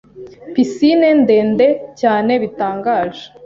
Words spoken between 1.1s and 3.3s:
ndende cyane bitangaje